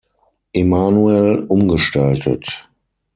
[0.53, 2.45] Emanuel umgestaltet.